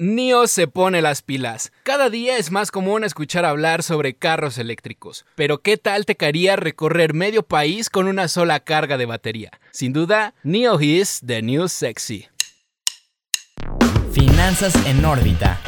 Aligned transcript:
NIO 0.00 0.46
se 0.46 0.68
pone 0.68 1.02
las 1.02 1.22
pilas. 1.22 1.72
Cada 1.82 2.08
día 2.08 2.36
es 2.36 2.52
más 2.52 2.70
común 2.70 3.02
escuchar 3.02 3.44
hablar 3.44 3.82
sobre 3.82 4.14
carros 4.14 4.56
eléctricos, 4.56 5.26
pero 5.34 5.60
¿qué 5.60 5.76
tal 5.76 6.06
te 6.06 6.14
caería 6.14 6.54
recorrer 6.54 7.14
medio 7.14 7.42
país 7.42 7.90
con 7.90 8.06
una 8.06 8.28
sola 8.28 8.60
carga 8.60 8.96
de 8.96 9.06
batería? 9.06 9.50
Sin 9.72 9.92
duda, 9.92 10.34
NIO 10.44 10.80
is 10.80 11.20
the 11.26 11.42
new 11.42 11.66
sexy. 11.66 12.28
Finanzas 14.12 14.72
en 14.86 15.04
órbita. 15.04 15.58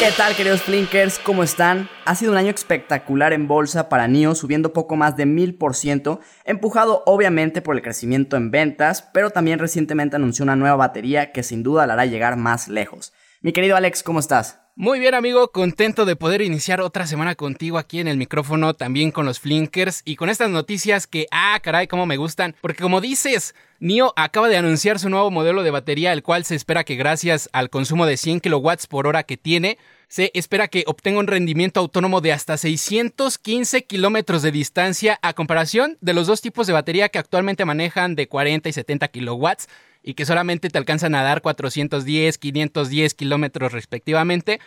¿Qué 0.00 0.10
tal 0.16 0.34
queridos 0.34 0.62
Flinkers? 0.62 1.20
¿Cómo 1.20 1.44
están? 1.44 1.88
Ha 2.04 2.16
sido 2.16 2.32
un 2.32 2.38
año 2.38 2.50
espectacular 2.50 3.32
en 3.32 3.46
bolsa 3.46 3.88
para 3.88 4.08
NIO, 4.08 4.34
subiendo 4.34 4.72
poco 4.72 4.96
más 4.96 5.16
de 5.16 5.24
1000%, 5.24 6.18
empujado 6.44 7.04
obviamente 7.06 7.62
por 7.62 7.76
el 7.76 7.82
crecimiento 7.82 8.36
en 8.36 8.50
ventas, 8.50 9.08
pero 9.14 9.30
también 9.30 9.60
recientemente 9.60 10.16
anunció 10.16 10.42
una 10.42 10.56
nueva 10.56 10.74
batería 10.74 11.30
que 11.30 11.44
sin 11.44 11.62
duda 11.62 11.86
la 11.86 11.92
hará 11.92 12.06
llegar 12.06 12.36
más 12.36 12.66
lejos. 12.66 13.12
Mi 13.40 13.52
querido 13.52 13.76
Alex, 13.76 14.02
¿cómo 14.02 14.18
estás? 14.18 14.58
Muy 14.74 14.98
bien 14.98 15.14
amigo, 15.14 15.52
contento 15.52 16.04
de 16.04 16.16
poder 16.16 16.42
iniciar 16.42 16.80
otra 16.80 17.06
semana 17.06 17.36
contigo 17.36 17.78
aquí 17.78 18.00
en 18.00 18.08
el 18.08 18.16
micrófono, 18.16 18.74
también 18.74 19.12
con 19.12 19.26
los 19.26 19.38
Flinkers 19.38 20.02
y 20.04 20.16
con 20.16 20.28
estas 20.28 20.50
noticias 20.50 21.06
que, 21.06 21.28
ah, 21.30 21.56
caray, 21.62 21.86
cómo 21.86 22.04
me 22.04 22.16
gustan, 22.16 22.56
porque 22.60 22.82
como 22.82 23.00
dices, 23.00 23.54
NIO 23.78 24.12
acaba 24.16 24.48
de 24.48 24.56
anunciar 24.56 24.98
su 24.98 25.08
nuevo 25.08 25.30
modelo 25.30 25.62
de 25.62 25.70
batería, 25.70 26.12
el 26.12 26.24
cual 26.24 26.44
se 26.44 26.56
espera 26.56 26.82
que 26.82 26.96
gracias 26.96 27.48
al 27.52 27.70
consumo 27.70 28.06
de 28.06 28.16
100 28.16 28.40
kWh 28.40 28.88
por 28.88 29.06
hora 29.06 29.22
que 29.22 29.36
tiene, 29.36 29.78
se 30.08 30.30
espera 30.34 30.68
que 30.68 30.84
obtenga 30.86 31.20
un 31.20 31.26
rendimiento 31.26 31.80
autónomo 31.80 32.20
de 32.20 32.32
hasta 32.32 32.56
615 32.56 33.84
kilómetros 33.84 34.42
de 34.42 34.50
distancia 34.50 35.18
a 35.22 35.34
comparación 35.34 35.98
de 36.00 36.14
los 36.14 36.26
dos 36.26 36.40
tipos 36.40 36.66
de 36.66 36.72
batería 36.72 37.10
que 37.10 37.18
actualmente 37.18 37.66
manejan 37.66 38.14
de 38.14 38.26
40 38.26 38.68
y 38.68 38.72
70 38.72 39.08
kilowatts 39.08 39.68
y 40.02 40.14
que 40.14 40.24
solamente 40.24 40.70
te 40.70 40.78
alcanzan 40.78 41.14
a 41.14 41.22
dar 41.22 41.42
410, 41.42 42.38
510 42.38 43.14
kilómetros 43.14 43.72
respectivamente. 43.72 44.60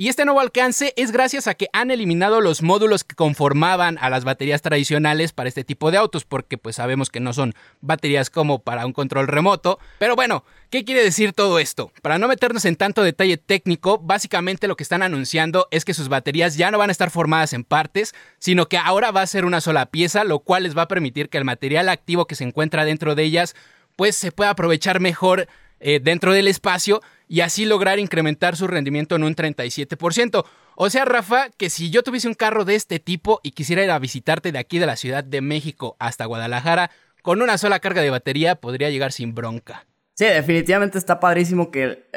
Y 0.00 0.08
este 0.08 0.24
nuevo 0.24 0.38
alcance 0.38 0.94
es 0.96 1.10
gracias 1.10 1.48
a 1.48 1.54
que 1.54 1.66
han 1.72 1.90
eliminado 1.90 2.40
los 2.40 2.62
módulos 2.62 3.02
que 3.02 3.16
conformaban 3.16 3.98
a 4.00 4.10
las 4.10 4.22
baterías 4.22 4.62
tradicionales 4.62 5.32
para 5.32 5.48
este 5.48 5.64
tipo 5.64 5.90
de 5.90 5.96
autos, 5.96 6.24
porque 6.24 6.56
pues 6.56 6.76
sabemos 6.76 7.10
que 7.10 7.18
no 7.18 7.32
son 7.32 7.52
baterías 7.80 8.30
como 8.30 8.60
para 8.60 8.86
un 8.86 8.92
control 8.92 9.26
remoto. 9.26 9.80
Pero 9.98 10.14
bueno, 10.14 10.44
¿qué 10.70 10.84
quiere 10.84 11.02
decir 11.02 11.32
todo 11.32 11.58
esto? 11.58 11.90
Para 12.00 12.16
no 12.20 12.28
meternos 12.28 12.64
en 12.64 12.76
tanto 12.76 13.02
detalle 13.02 13.38
técnico, 13.38 13.98
básicamente 13.98 14.68
lo 14.68 14.76
que 14.76 14.84
están 14.84 15.02
anunciando 15.02 15.66
es 15.72 15.84
que 15.84 15.94
sus 15.94 16.08
baterías 16.08 16.56
ya 16.56 16.70
no 16.70 16.78
van 16.78 16.90
a 16.90 16.92
estar 16.92 17.10
formadas 17.10 17.52
en 17.52 17.64
partes, 17.64 18.14
sino 18.38 18.68
que 18.68 18.78
ahora 18.78 19.10
va 19.10 19.22
a 19.22 19.26
ser 19.26 19.44
una 19.44 19.60
sola 19.60 19.86
pieza, 19.86 20.22
lo 20.22 20.38
cual 20.38 20.62
les 20.62 20.78
va 20.78 20.82
a 20.82 20.88
permitir 20.88 21.28
que 21.28 21.38
el 21.38 21.44
material 21.44 21.88
activo 21.88 22.28
que 22.28 22.36
se 22.36 22.44
encuentra 22.44 22.84
dentro 22.84 23.16
de 23.16 23.24
ellas 23.24 23.56
pues 23.96 24.14
se 24.14 24.30
pueda 24.30 24.50
aprovechar 24.50 25.00
mejor 25.00 25.48
eh, 25.80 26.00
dentro 26.02 26.32
del 26.32 26.48
espacio 26.48 27.00
y 27.28 27.40
así 27.40 27.64
lograr 27.64 27.98
incrementar 27.98 28.56
su 28.56 28.66
rendimiento 28.66 29.16
en 29.16 29.24
un 29.24 29.34
37%. 29.34 30.44
O 30.76 30.90
sea, 30.90 31.04
Rafa, 31.04 31.50
que 31.56 31.70
si 31.70 31.90
yo 31.90 32.02
tuviese 32.02 32.28
un 32.28 32.34
carro 32.34 32.64
de 32.64 32.74
este 32.74 32.98
tipo 32.98 33.40
y 33.42 33.50
quisiera 33.50 33.82
ir 33.82 33.90
a 33.90 33.98
visitarte 33.98 34.52
de 34.52 34.58
aquí 34.58 34.78
de 34.78 34.86
la 34.86 34.96
Ciudad 34.96 35.24
de 35.24 35.40
México 35.40 35.96
hasta 35.98 36.24
Guadalajara, 36.24 36.90
con 37.22 37.42
una 37.42 37.58
sola 37.58 37.80
carga 37.80 38.02
de 38.02 38.10
batería 38.10 38.54
podría 38.54 38.90
llegar 38.90 39.12
sin 39.12 39.34
bronca. 39.34 39.86
Sí, 40.14 40.24
definitivamente 40.24 40.98
está 40.98 41.20
padrísimo 41.20 41.70
que 41.70 42.08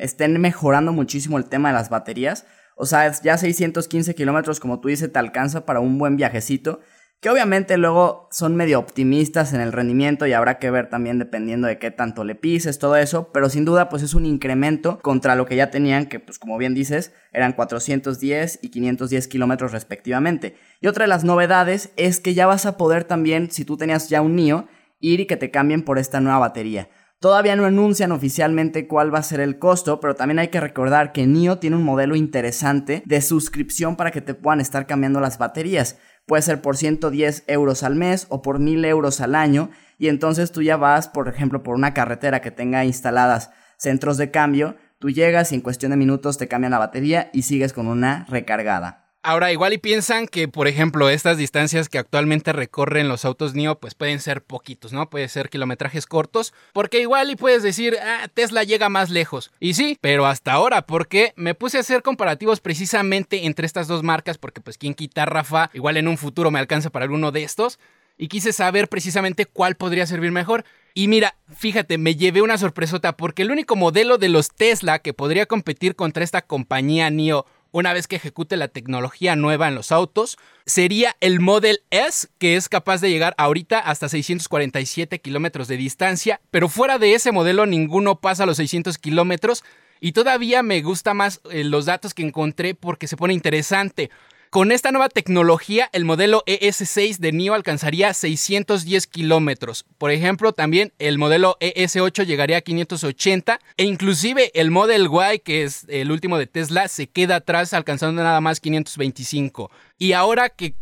estén 0.00 0.40
mejorando 0.40 0.92
muchísimo 0.92 1.38
el 1.38 1.48
tema 1.48 1.70
de 1.70 1.74
las 1.74 1.90
baterías. 1.90 2.46
O 2.76 2.86
sea, 2.86 3.10
ya 3.22 3.36
615 3.36 4.14
kilómetros, 4.14 4.60
como 4.60 4.80
tú 4.80 4.88
dices, 4.88 5.12
te 5.12 5.18
alcanza 5.18 5.66
para 5.66 5.80
un 5.80 5.98
buen 5.98 6.16
viajecito 6.16 6.80
que 7.20 7.30
obviamente 7.30 7.76
luego 7.78 8.28
son 8.30 8.54
medio 8.54 8.78
optimistas 8.78 9.52
en 9.52 9.60
el 9.60 9.72
rendimiento 9.72 10.26
y 10.26 10.32
habrá 10.32 10.58
que 10.58 10.70
ver 10.70 10.88
también 10.88 11.18
dependiendo 11.18 11.66
de 11.66 11.78
qué 11.78 11.90
tanto 11.90 12.22
le 12.22 12.36
pises, 12.36 12.78
todo 12.78 12.96
eso, 12.96 13.32
pero 13.32 13.48
sin 13.48 13.64
duda 13.64 13.88
pues 13.88 14.02
es 14.02 14.14
un 14.14 14.24
incremento 14.24 15.00
contra 15.00 15.34
lo 15.34 15.44
que 15.44 15.56
ya 15.56 15.70
tenían, 15.70 16.06
que 16.06 16.20
pues 16.20 16.38
como 16.38 16.58
bien 16.58 16.74
dices, 16.74 17.12
eran 17.32 17.54
410 17.54 18.60
y 18.62 18.68
510 18.68 19.26
kilómetros 19.26 19.72
respectivamente. 19.72 20.56
Y 20.80 20.86
otra 20.86 21.04
de 21.04 21.08
las 21.08 21.24
novedades 21.24 21.92
es 21.96 22.20
que 22.20 22.34
ya 22.34 22.46
vas 22.46 22.66
a 22.66 22.76
poder 22.76 23.02
también, 23.04 23.50
si 23.50 23.64
tú 23.64 23.76
tenías 23.76 24.08
ya 24.08 24.22
un 24.22 24.36
NIO, 24.36 24.68
ir 25.00 25.20
y 25.20 25.26
que 25.26 25.36
te 25.36 25.50
cambien 25.50 25.82
por 25.82 25.98
esta 25.98 26.20
nueva 26.20 26.38
batería. 26.38 26.88
Todavía 27.20 27.56
no 27.56 27.64
anuncian 27.64 28.12
oficialmente 28.12 28.86
cuál 28.86 29.12
va 29.12 29.18
a 29.18 29.24
ser 29.24 29.40
el 29.40 29.58
costo, 29.58 29.98
pero 29.98 30.14
también 30.14 30.38
hay 30.38 30.48
que 30.48 30.60
recordar 30.60 31.10
que 31.10 31.26
NIO 31.26 31.58
tiene 31.58 31.74
un 31.74 31.82
modelo 31.82 32.14
interesante 32.14 33.02
de 33.06 33.20
suscripción 33.22 33.96
para 33.96 34.12
que 34.12 34.20
te 34.20 34.34
puedan 34.34 34.60
estar 34.60 34.86
cambiando 34.86 35.18
las 35.18 35.36
baterías. 35.36 35.98
Puede 36.28 36.42
ser 36.42 36.60
por 36.60 36.76
110 36.76 37.44
euros 37.46 37.82
al 37.82 37.94
mes 37.94 38.26
o 38.28 38.42
por 38.42 38.58
1000 38.58 38.84
euros 38.84 39.22
al 39.22 39.34
año. 39.34 39.70
Y 39.98 40.08
entonces 40.08 40.52
tú 40.52 40.60
ya 40.60 40.76
vas, 40.76 41.08
por 41.08 41.26
ejemplo, 41.26 41.62
por 41.62 41.74
una 41.74 41.94
carretera 41.94 42.42
que 42.42 42.50
tenga 42.50 42.84
instaladas 42.84 43.50
centros 43.78 44.18
de 44.18 44.30
cambio. 44.30 44.76
Tú 44.98 45.08
llegas 45.08 45.52
y 45.52 45.54
en 45.54 45.62
cuestión 45.62 45.90
de 45.90 45.96
minutos 45.96 46.36
te 46.36 46.46
cambian 46.46 46.72
la 46.72 46.78
batería 46.78 47.30
y 47.32 47.42
sigues 47.42 47.72
con 47.72 47.86
una 47.86 48.26
recargada. 48.28 49.07
Ahora, 49.22 49.50
igual 49.50 49.72
y 49.72 49.78
piensan 49.78 50.28
que, 50.28 50.46
por 50.46 50.68
ejemplo, 50.68 51.10
estas 51.10 51.36
distancias 51.36 51.88
que 51.88 51.98
actualmente 51.98 52.52
recorren 52.52 53.08
los 53.08 53.24
autos 53.24 53.54
NIO, 53.54 53.80
pues 53.80 53.94
pueden 53.94 54.20
ser 54.20 54.42
poquitos, 54.42 54.92
¿no? 54.92 55.10
Puede 55.10 55.28
ser 55.28 55.50
kilometrajes 55.50 56.06
cortos, 56.06 56.54
porque 56.72 57.00
igual 57.00 57.28
y 57.30 57.36
puedes 57.36 57.64
decir, 57.64 57.96
ah, 58.00 58.28
Tesla 58.32 58.62
llega 58.62 58.88
más 58.88 59.10
lejos. 59.10 59.50
Y 59.58 59.74
sí, 59.74 59.98
pero 60.00 60.24
hasta 60.26 60.52
ahora, 60.52 60.82
porque 60.82 61.32
me 61.34 61.54
puse 61.54 61.78
a 61.78 61.80
hacer 61.80 62.02
comparativos 62.02 62.60
precisamente 62.60 63.46
entre 63.46 63.66
estas 63.66 63.88
dos 63.88 64.04
marcas, 64.04 64.38
porque 64.38 64.60
pues 64.60 64.78
quien 64.78 64.94
quita 64.94 65.26
Rafa, 65.26 65.70
igual 65.74 65.96
en 65.96 66.06
un 66.06 66.16
futuro 66.16 66.52
me 66.52 66.60
alcanza 66.60 66.90
para 66.90 67.04
alguno 67.04 67.32
de 67.32 67.42
estos, 67.42 67.80
y 68.18 68.28
quise 68.28 68.52
saber 68.52 68.88
precisamente 68.88 69.46
cuál 69.46 69.76
podría 69.76 70.06
servir 70.06 70.32
mejor. 70.32 70.64
Y 70.92 71.06
mira, 71.06 71.36
fíjate, 71.56 71.98
me 71.98 72.16
llevé 72.16 72.42
una 72.42 72.58
sorpresota, 72.58 73.16
porque 73.16 73.42
el 73.42 73.52
único 73.52 73.76
modelo 73.76 74.18
de 74.18 74.28
los 74.28 74.50
Tesla 74.50 74.98
que 74.98 75.14
podría 75.14 75.46
competir 75.46 75.94
contra 75.94 76.24
esta 76.24 76.42
compañía 76.42 77.10
NIO 77.10 77.46
una 77.70 77.92
vez 77.92 78.06
que 78.06 78.16
ejecute 78.16 78.56
la 78.56 78.68
tecnología 78.68 79.36
nueva 79.36 79.68
en 79.68 79.74
los 79.74 79.92
autos, 79.92 80.38
sería 80.66 81.16
el 81.20 81.40
Model 81.40 81.80
S, 81.90 82.28
que 82.38 82.56
es 82.56 82.68
capaz 82.68 83.00
de 83.00 83.10
llegar 83.10 83.34
ahorita 83.38 83.78
hasta 83.78 84.08
647 84.08 85.20
kilómetros 85.20 85.68
de 85.68 85.76
distancia, 85.76 86.40
pero 86.50 86.68
fuera 86.68 86.98
de 86.98 87.14
ese 87.14 87.32
modelo 87.32 87.66
ninguno 87.66 88.20
pasa 88.20 88.46
los 88.46 88.56
600 88.56 88.98
kilómetros. 88.98 89.64
Y 90.00 90.12
todavía 90.12 90.62
me 90.62 90.80
gusta 90.80 91.12
más 91.12 91.40
eh, 91.50 91.64
los 91.64 91.86
datos 91.86 92.14
que 92.14 92.22
encontré 92.22 92.74
porque 92.74 93.08
se 93.08 93.16
pone 93.16 93.34
interesante. 93.34 94.10
Con 94.50 94.72
esta 94.72 94.92
nueva 94.92 95.10
tecnología, 95.10 95.90
el 95.92 96.06
modelo 96.06 96.42
ES6 96.46 97.18
de 97.18 97.32
NIO 97.32 97.52
alcanzaría 97.52 98.14
610 98.14 99.06
kilómetros. 99.06 99.84
Por 99.98 100.10
ejemplo, 100.10 100.54
también 100.54 100.94
el 100.98 101.18
modelo 101.18 101.58
ES8 101.60 102.24
llegaría 102.24 102.56
a 102.56 102.60
580 102.62 103.60
e 103.76 103.84
inclusive 103.84 104.50
el 104.54 104.70
Model 104.70 105.10
Y, 105.34 105.40
que 105.40 105.64
es 105.64 105.84
el 105.88 106.10
último 106.10 106.38
de 106.38 106.46
Tesla, 106.46 106.88
se 106.88 107.08
queda 107.08 107.36
atrás 107.36 107.74
alcanzando 107.74 108.22
nada 108.22 108.40
más 108.40 108.60
525. 108.60 109.70
Y 109.98 110.12
ahora 110.12 110.48
que, 110.48 110.74